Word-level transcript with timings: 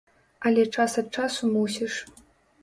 Але 0.49 0.63
час 0.77 0.95
ад 1.01 1.07
часу 1.19 1.51
мусіш. 1.53 1.93